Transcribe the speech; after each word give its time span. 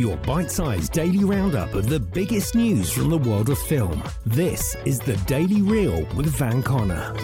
Your 0.00 0.16
bite 0.16 0.50
sized 0.50 0.92
daily 0.92 1.24
roundup 1.24 1.74
of 1.74 1.86
the 1.86 2.00
biggest 2.00 2.54
news 2.54 2.90
from 2.90 3.10
the 3.10 3.18
world 3.18 3.50
of 3.50 3.58
film. 3.58 4.02
This 4.24 4.74
is 4.86 4.98
the 4.98 5.14
Daily 5.26 5.60
Reel 5.60 6.06
with 6.16 6.24
Van 6.36 6.62
Connor. 6.62 7.14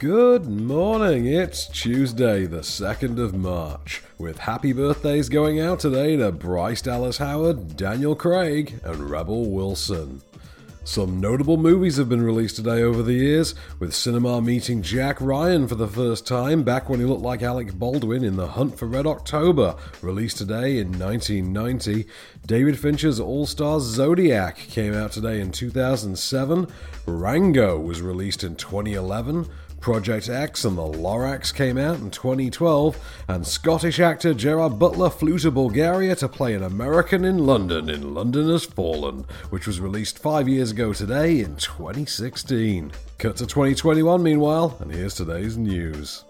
Good 0.00 0.48
morning. 0.48 1.26
It's 1.26 1.68
Tuesday, 1.68 2.46
the 2.46 2.62
2nd 2.62 3.20
of 3.20 3.32
March, 3.32 4.02
with 4.18 4.38
happy 4.38 4.72
birthdays 4.72 5.28
going 5.28 5.60
out 5.60 5.78
today 5.78 6.16
to 6.16 6.32
Bryce 6.32 6.82
Dallas 6.82 7.18
Howard, 7.18 7.76
Daniel 7.76 8.16
Craig, 8.16 8.80
and 8.82 9.08
Rebel 9.08 9.52
Wilson. 9.52 10.20
Some 10.84 11.20
notable 11.20 11.56
movies 11.56 11.96
have 11.98 12.08
been 12.08 12.24
released 12.24 12.56
today 12.56 12.82
over 12.82 13.04
the 13.04 13.12
years, 13.12 13.54
with 13.78 13.94
cinema 13.94 14.42
meeting 14.42 14.82
Jack 14.82 15.20
Ryan 15.20 15.68
for 15.68 15.76
the 15.76 15.86
first 15.86 16.26
time 16.26 16.64
back 16.64 16.88
when 16.88 16.98
he 16.98 17.06
looked 17.06 17.22
like 17.22 17.40
Alec 17.40 17.74
Baldwin 17.74 18.24
in 18.24 18.34
The 18.34 18.48
Hunt 18.48 18.76
for 18.76 18.86
Red 18.86 19.06
October, 19.06 19.76
released 20.02 20.38
today 20.38 20.78
in 20.78 20.98
1990. 20.98 22.04
David 22.46 22.80
Fincher's 22.80 23.20
All 23.20 23.46
Star 23.46 23.78
Zodiac 23.78 24.56
came 24.56 24.92
out 24.92 25.12
today 25.12 25.40
in 25.40 25.52
2007. 25.52 26.66
Rango 27.06 27.78
was 27.78 28.02
released 28.02 28.42
in 28.42 28.56
2011. 28.56 29.48
Project 29.82 30.28
X 30.28 30.64
and 30.64 30.78
the 30.78 30.82
Lorax 30.82 31.52
came 31.52 31.76
out 31.76 31.98
in 31.98 32.10
2012, 32.10 32.96
and 33.26 33.44
Scottish 33.44 33.98
actor 33.98 34.32
Gerard 34.32 34.78
Butler 34.78 35.10
flew 35.10 35.40
to 35.40 35.50
Bulgaria 35.50 36.14
to 36.16 36.28
play 36.28 36.54
an 36.54 36.62
American 36.62 37.24
in 37.24 37.38
London 37.38 37.90
in 37.90 38.14
London 38.14 38.48
Has 38.48 38.64
Fallen, 38.64 39.26
which 39.50 39.66
was 39.66 39.80
released 39.80 40.20
five 40.20 40.48
years 40.48 40.70
ago 40.70 40.92
today 40.92 41.40
in 41.40 41.56
2016. 41.56 42.92
Cut 43.18 43.36
to 43.36 43.46
2021 43.46 44.22
meanwhile, 44.22 44.76
and 44.80 44.92
here's 44.92 45.16
today's 45.16 45.58
news. 45.58 46.24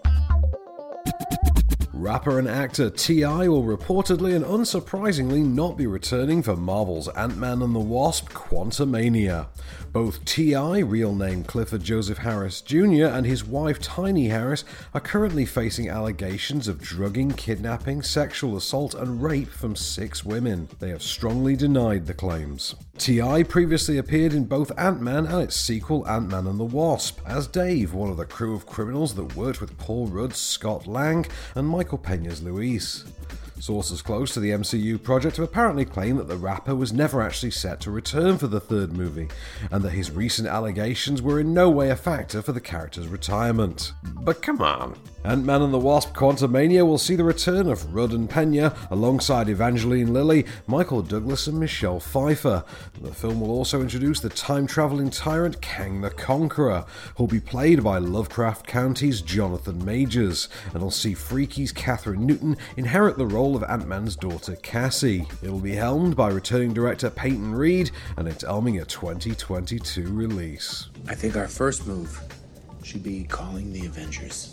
Rapper 1.95 2.39
and 2.39 2.47
actor 2.47 2.89
T.I. 2.89 3.47
will 3.47 3.63
reportedly 3.63 4.35
and 4.35 4.43
unsurprisingly 4.43 5.45
not 5.45 5.77
be 5.77 5.85
returning 5.85 6.41
for 6.41 6.55
Marvel's 6.55 7.07
Ant 7.09 7.37
Man 7.37 7.61
and 7.61 7.75
the 7.75 7.79
Wasp 7.79 8.29
Quantumania. 8.29 9.45
Both 9.91 10.25
T.I., 10.25 10.79
real 10.79 11.13
name 11.13 11.43
Clifford 11.43 11.83
Joseph 11.83 12.17
Harris 12.17 12.61
Jr., 12.61 13.05
and 13.05 13.27
his 13.27 13.45
wife 13.45 13.79
Tiny 13.79 14.29
Harris 14.29 14.65
are 14.95 14.99
currently 14.99 15.45
facing 15.45 15.87
allegations 15.87 16.67
of 16.67 16.81
drugging, 16.81 17.29
kidnapping, 17.29 18.01
sexual 18.01 18.57
assault, 18.57 18.95
and 18.95 19.21
rape 19.21 19.49
from 19.49 19.75
six 19.75 20.25
women. 20.25 20.69
They 20.79 20.89
have 20.89 21.03
strongly 21.03 21.55
denied 21.55 22.07
the 22.07 22.15
claims. 22.15 22.73
T.I. 22.97 23.43
previously 23.43 23.99
appeared 23.99 24.33
in 24.33 24.45
both 24.45 24.71
Ant 24.79 24.99
Man 24.99 25.27
and 25.27 25.43
its 25.43 25.55
sequel 25.55 26.07
Ant 26.07 26.29
Man 26.29 26.47
and 26.47 26.59
the 26.59 26.63
Wasp 26.63 27.19
as 27.27 27.45
Dave, 27.45 27.93
one 27.93 28.09
of 28.09 28.17
the 28.17 28.25
crew 28.25 28.55
of 28.55 28.65
criminals 28.65 29.13
that 29.13 29.35
worked 29.35 29.61
with 29.61 29.77
Paul 29.77 30.07
Rudd's 30.07 30.37
Scott 30.37 30.87
Lang 30.87 31.27
and 31.53 31.67
Michael 31.83 31.97
Pena's 31.97 32.41
Luis. 32.41 33.03
Sources 33.59 34.01
close 34.01 34.33
to 34.33 34.39
the 34.39 34.51
MCU 34.51 35.03
project 35.03 35.35
have 35.35 35.43
apparently 35.43 35.83
claimed 35.83 36.17
that 36.17 36.29
the 36.29 36.37
rapper 36.37 36.73
was 36.73 36.93
never 36.93 37.21
actually 37.21 37.51
set 37.51 37.81
to 37.81 37.91
return 37.91 38.37
for 38.37 38.47
the 38.47 38.61
third 38.61 38.93
movie, 38.93 39.27
and 39.69 39.83
that 39.83 39.89
his 39.89 40.09
recent 40.09 40.47
allegations 40.47 41.21
were 41.21 41.41
in 41.41 41.53
no 41.53 41.69
way 41.69 41.89
a 41.89 41.95
factor 41.97 42.41
for 42.41 42.53
the 42.53 42.61
character's 42.61 43.09
retirement. 43.09 43.91
But 44.21 44.41
come 44.41 44.61
on. 44.61 44.97
Ant 45.25 45.45
Man 45.45 45.61
and 45.61 45.73
the 45.73 45.79
Wasp 45.79 46.13
Quantumania 46.13 46.85
will 46.85 46.97
see 46.97 47.15
the 47.15 47.23
return 47.23 47.69
of 47.69 47.95
Rudd 47.95 48.11
and 48.11 48.29
Pena 48.29 48.75
alongside 48.91 49.47
Evangeline 49.47 50.11
Lilly, 50.11 50.45
Michael 50.67 51.01
Douglas, 51.01 51.47
and 51.47 51.57
Michelle 51.57 52.01
Pfeiffer. 52.01 52.65
The 52.99 53.13
film 53.13 53.39
will 53.39 53.51
also 53.51 53.81
introduce 53.81 54.19
the 54.19 54.27
time 54.27 54.67
traveling 54.67 55.09
tyrant 55.09 55.61
Kang 55.61 56.01
the 56.01 56.09
Conqueror, 56.09 56.83
who'll 57.15 57.27
be 57.27 57.39
played 57.39 57.81
by 57.85 57.99
Lovecraft 57.99 58.67
Country's 58.67 59.21
Jonathan 59.21 59.85
Majors, 59.85 60.49
and 60.73 60.83
will 60.83 60.91
see 60.91 61.13
Freaky's 61.13 61.71
Kathryn 61.71 62.17
Newton 62.17 62.57
inherit 62.75 63.17
the 63.17 63.25
role 63.25 63.55
of 63.55 63.63
Ant 63.63 63.87
Man's 63.87 64.17
daughter 64.17 64.57
Cassie. 64.57 65.25
It'll 65.41 65.59
be 65.59 65.75
helmed 65.75 66.17
by 66.17 66.31
returning 66.31 66.73
director 66.73 67.09
Peyton 67.09 67.55
Reed, 67.55 67.91
and 68.17 68.27
it's 68.27 68.43
elming 68.43 68.81
a 68.81 68.85
2022 68.85 70.11
release. 70.11 70.89
I 71.07 71.15
think 71.15 71.37
our 71.37 71.47
first 71.47 71.87
move 71.87 72.21
should 72.83 73.03
be 73.03 73.23
calling 73.23 73.71
the 73.71 73.85
Avengers. 73.85 74.52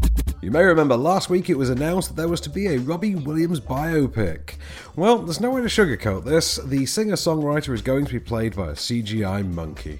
You 0.41 0.49
may 0.49 0.63
remember 0.63 0.97
last 0.97 1.29
week 1.29 1.51
it 1.51 1.57
was 1.57 1.69
announced 1.69 2.09
that 2.09 2.15
there 2.15 2.27
was 2.27 2.41
to 2.41 2.49
be 2.49 2.65
a 2.65 2.79
Robbie 2.79 3.13
Williams 3.13 3.59
biopic. 3.59 4.55
Well, 4.95 5.19
there's 5.19 5.39
no 5.39 5.51
way 5.51 5.61
to 5.61 5.67
sugarcoat 5.67 6.25
this. 6.25 6.55
The 6.55 6.87
singer 6.87 7.13
songwriter 7.13 7.75
is 7.75 7.83
going 7.83 8.07
to 8.07 8.13
be 8.13 8.19
played 8.19 8.55
by 8.55 8.69
a 8.69 8.73
CGI 8.73 9.47
monkey. 9.47 9.99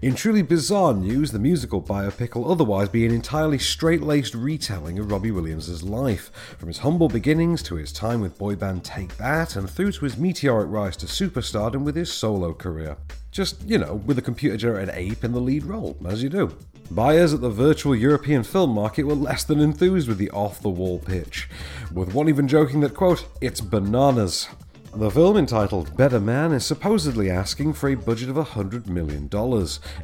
In 0.00 0.14
truly 0.14 0.42
bizarre 0.42 0.94
news, 0.94 1.30
the 1.30 1.38
musical 1.38 1.82
biopic 1.82 2.34
will 2.34 2.50
otherwise 2.50 2.88
be 2.88 3.04
an 3.04 3.12
entirely 3.12 3.58
straight 3.58 4.02
laced 4.02 4.34
retelling 4.34 4.98
of 4.98 5.10
Robbie 5.10 5.30
Williams' 5.30 5.82
life, 5.82 6.30
from 6.58 6.68
his 6.68 6.78
humble 6.78 7.08
beginnings 7.08 7.62
to 7.64 7.74
his 7.76 7.92
time 7.92 8.20
with 8.20 8.38
boy 8.38 8.56
band 8.56 8.84
Take 8.84 9.16
That, 9.16 9.56
and 9.56 9.68
through 9.68 9.92
to 9.92 10.04
his 10.04 10.16
meteoric 10.16 10.70
rise 10.70 10.96
to 10.98 11.06
superstardom 11.06 11.84
with 11.84 11.96
his 11.96 12.12
solo 12.12 12.54
career. 12.54 12.96
Just, 13.30 13.62
you 13.68 13.78
know, 13.78 13.94
with 14.06 14.18
a 14.18 14.22
computer 14.22 14.56
generated 14.56 14.94
ape 14.94 15.24
in 15.24 15.32
the 15.32 15.40
lead 15.40 15.64
role, 15.64 15.96
as 16.06 16.22
you 16.22 16.28
do. 16.28 16.56
Buyers 16.90 17.34
at 17.34 17.40
the 17.40 17.50
virtual 17.50 17.94
European 17.94 18.42
film 18.42 18.70
market 18.70 19.04
were 19.04 19.14
less 19.14 19.44
than 19.44 19.60
enthused 19.60 20.08
with 20.08 20.18
the 20.18 20.30
off 20.30 20.60
the 20.60 20.68
wall 20.68 20.98
pitch, 20.98 21.48
with 21.92 22.14
one 22.14 22.28
even 22.28 22.46
joking 22.46 22.80
that, 22.80 22.94
quote, 22.94 23.26
it's 23.40 23.60
bananas. 23.60 24.48
The 24.96 25.10
film, 25.10 25.36
entitled 25.36 25.96
Better 25.96 26.20
Man, 26.20 26.52
is 26.52 26.64
supposedly 26.64 27.28
asking 27.28 27.72
for 27.72 27.88
a 27.88 27.96
budget 27.96 28.28
of 28.28 28.36
$100 28.36 28.86
million. 28.86 29.24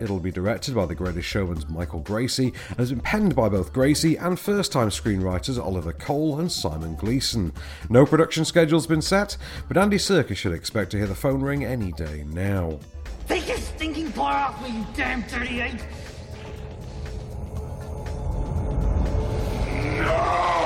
It'll 0.00 0.18
be 0.18 0.32
directed 0.32 0.74
by 0.74 0.86
The 0.86 0.96
Greatest 0.96 1.28
Showman's 1.28 1.68
Michael 1.68 2.02
Gracey 2.02 2.52
and 2.70 2.78
has 2.78 2.90
been 2.90 3.00
penned 3.00 3.36
by 3.36 3.48
both 3.48 3.72
Gracey 3.72 4.20
and 4.20 4.38
first 4.38 4.72
time 4.72 4.88
screenwriters 4.88 5.62
Oliver 5.62 5.92
Cole 5.92 6.40
and 6.40 6.50
Simon 6.50 6.96
Gleeson. 6.96 7.52
No 7.88 8.04
production 8.04 8.44
schedule's 8.44 8.88
been 8.88 9.00
set, 9.00 9.36
but 9.68 9.76
Andy 9.76 9.96
Serkis 9.96 10.36
should 10.36 10.54
expect 10.54 10.90
to 10.90 10.96
hear 10.96 11.06
the 11.06 11.14
phone 11.14 11.40
ring 11.40 11.64
any 11.64 11.92
day 11.92 12.24
now. 12.26 12.80
Take 13.28 13.46
your 13.46 13.58
stinking 13.58 14.10
paw 14.10 14.48
off 14.48 14.60
me, 14.60 14.78
you 14.78 14.86
damn 14.96 15.22
38! 15.22 15.74
No! 20.00 20.59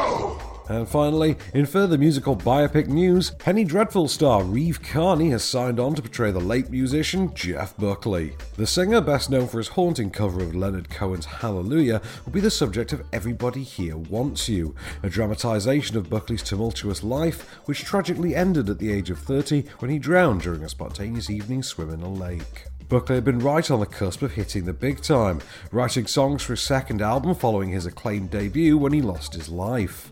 And 0.68 0.88
finally, 0.88 1.36
in 1.52 1.66
further 1.66 1.98
musical 1.98 2.36
biopic 2.36 2.86
news, 2.86 3.32
Penny 3.32 3.64
Dreadful 3.64 4.08
star 4.08 4.42
Reeve 4.42 4.82
Carney 4.82 5.28
has 5.30 5.44
signed 5.44 5.78
on 5.78 5.94
to 5.94 6.00
portray 6.00 6.30
the 6.30 6.40
late 6.40 6.70
musician 6.70 7.34
Jeff 7.34 7.76
Buckley. 7.76 8.34
The 8.56 8.66
singer, 8.66 9.02
best 9.02 9.28
known 9.28 9.46
for 9.46 9.58
his 9.58 9.68
haunting 9.68 10.10
cover 10.10 10.42
of 10.42 10.54
Leonard 10.54 10.88
Cohen's 10.88 11.26
Hallelujah, 11.26 12.00
will 12.24 12.32
be 12.32 12.40
the 12.40 12.50
subject 12.50 12.94
of 12.94 13.02
Everybody 13.12 13.62
Here 13.62 13.98
Wants 13.98 14.48
You, 14.48 14.74
a 15.02 15.10
dramatisation 15.10 15.98
of 15.98 16.08
Buckley's 16.08 16.42
tumultuous 16.42 17.02
life, 17.02 17.42
which 17.66 17.84
tragically 17.84 18.34
ended 18.34 18.70
at 18.70 18.78
the 18.78 18.90
age 18.90 19.10
of 19.10 19.18
30 19.18 19.64
when 19.80 19.90
he 19.90 19.98
drowned 19.98 20.40
during 20.40 20.64
a 20.64 20.68
spontaneous 20.70 21.28
evening 21.28 21.62
swim 21.62 21.90
in 21.90 22.00
a 22.00 22.10
lake. 22.10 22.64
Buckley 22.88 23.16
had 23.16 23.24
been 23.24 23.38
right 23.38 23.70
on 23.70 23.80
the 23.80 23.86
cusp 23.86 24.22
of 24.22 24.32
hitting 24.32 24.64
the 24.64 24.72
big 24.72 25.02
time, 25.02 25.40
writing 25.72 26.06
songs 26.06 26.42
for 26.42 26.52
his 26.52 26.62
second 26.62 27.02
album 27.02 27.34
following 27.34 27.70
his 27.70 27.86
acclaimed 27.86 28.30
debut 28.30 28.78
when 28.78 28.92
he 28.92 29.02
lost 29.02 29.34
his 29.34 29.48
life. 29.48 30.10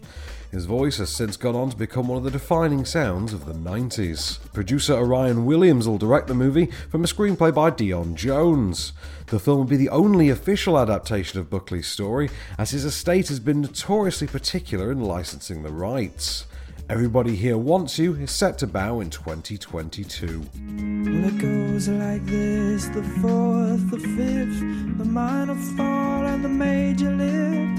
His 0.52 0.66
voice 0.66 0.98
has 0.98 1.08
since 1.08 1.38
gone 1.38 1.56
on 1.56 1.70
to 1.70 1.76
become 1.78 2.08
one 2.08 2.18
of 2.18 2.24
the 2.24 2.30
defining 2.30 2.84
sounds 2.84 3.32
of 3.32 3.46
the 3.46 3.54
90s. 3.54 4.38
Producer 4.52 4.92
Orian 4.92 5.44
Williams 5.44 5.88
will 5.88 5.96
direct 5.96 6.26
the 6.26 6.34
movie 6.34 6.66
from 6.90 7.02
a 7.02 7.06
screenplay 7.06 7.54
by 7.54 7.70
Dion 7.70 8.14
Jones. 8.14 8.92
The 9.28 9.40
film 9.40 9.56
will 9.56 9.64
be 9.64 9.78
the 9.78 9.88
only 9.88 10.28
official 10.28 10.78
adaptation 10.78 11.40
of 11.40 11.48
Buckley's 11.48 11.86
story, 11.86 12.28
as 12.58 12.72
his 12.72 12.84
estate 12.84 13.28
has 13.28 13.40
been 13.40 13.62
notoriously 13.62 14.26
particular 14.26 14.92
in 14.92 15.00
licensing 15.00 15.62
the 15.62 15.72
rights. 15.72 16.44
Everybody 16.90 17.34
Here 17.34 17.56
Wants 17.56 17.98
You 17.98 18.16
is 18.16 18.30
set 18.30 18.58
to 18.58 18.66
bow 18.66 19.00
in 19.00 19.08
2022. 19.08 20.26
Well, 20.26 21.24
it 21.24 21.38
goes 21.38 21.88
like 21.88 22.26
this 22.26 22.88
the 22.88 23.02
fourth, 23.22 23.90
the 23.90 23.98
fifth, 23.98 24.98
the 24.98 25.04
minor 25.06 25.54
fall, 25.54 26.26
and 26.26 26.44
the 26.44 26.50
major 26.50 27.10
lift. 27.10 27.71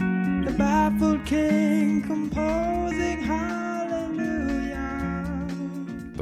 The 0.44 0.52
baffled 0.52 1.26
king 1.26 2.02
composing 2.02 3.22
hallelujah. 3.24 3.63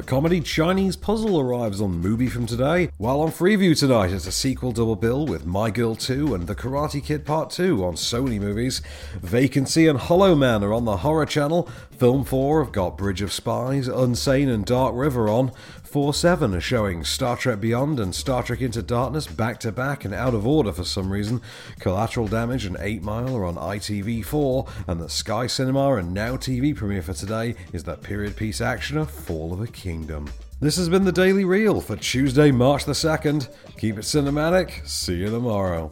The 0.02 0.08
comedy 0.08 0.42
Chinese 0.42 0.96
Puzzle 0.96 1.40
arrives 1.40 1.80
on 1.80 2.02
MUBI 2.02 2.28
from 2.28 2.48
today, 2.48 2.90
while 2.98 3.22
on 3.22 3.30
Freeview 3.30 3.78
tonight 3.78 4.10
it's 4.10 4.26
a 4.26 4.32
sequel 4.32 4.72
double 4.72 4.96
bill 4.96 5.28
with 5.28 5.46
My 5.46 5.70
Girl 5.70 5.94
2 5.94 6.34
and 6.34 6.48
The 6.48 6.56
Karate 6.56 7.06
Kid 7.06 7.24
Part 7.24 7.52
2 7.52 7.86
on 7.86 7.94
Sony 7.94 8.40
Movies. 8.40 8.82
Vacancy 9.22 9.86
and 9.86 10.00
Hollow 10.00 10.34
Man 10.34 10.64
are 10.64 10.74
on 10.74 10.86
the 10.86 10.98
Horror 10.98 11.28
Channel. 11.28 11.70
Film 11.92 12.26
4 12.26 12.64
have 12.64 12.74
got 12.74 12.98
Bridge 12.98 13.22
of 13.22 13.32
Spies, 13.32 13.88
Unsane 13.88 14.52
and 14.52 14.66
Dark 14.66 14.96
River 14.96 15.30
on. 15.30 15.52
4 15.84 16.14
7 16.14 16.56
are 16.56 16.62
showing 16.62 17.04
Star 17.04 17.36
Trek 17.36 17.60
Beyond 17.60 18.00
and 18.00 18.16
Star 18.16 18.42
Trek 18.42 18.62
Into 18.62 18.82
Darkness 18.82 19.28
back 19.28 19.60
to 19.60 19.74
back 19.74 20.06
and 20.06 20.14
out 20.14 20.34
of 20.34 20.48
order 20.48 20.72
for 20.72 20.86
some 20.86 21.12
reason. 21.12 21.42
Collateral 21.80 22.28
Damage 22.28 22.66
and 22.66 22.78
8 22.80 23.04
Mile 23.04 23.36
are 23.36 23.44
on 23.44 23.56
ITV4, 23.56 24.68
and 24.88 25.00
the 25.00 25.10
Sky 25.10 25.46
Cinema 25.48 25.96
and 25.96 26.14
Now 26.14 26.38
TV 26.38 26.74
premiere 26.74 27.04
for 27.04 27.14
today 27.14 27.56
is 27.74 27.84
that 27.84 28.02
period 28.02 28.38
piece 28.38 28.62
actioner 28.62 29.06
Fall 29.06 29.52
of 29.52 29.60
a 29.60 29.68
Kingdom. 29.92 30.32
This 30.62 30.78
has 30.78 30.88
been 30.88 31.04
the 31.04 31.12
Daily 31.12 31.44
Reel 31.44 31.82
for 31.82 31.98
Tuesday, 31.98 32.50
March 32.50 32.86
the 32.86 32.94
2nd. 32.94 33.50
Keep 33.78 33.98
it 33.98 34.04
cinematic. 34.04 34.88
See 34.88 35.16
you 35.16 35.30
tomorrow. 35.30 35.92